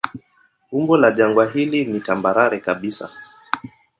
[0.71, 3.09] Umbo la jangwa hili ni tambarare kabisa.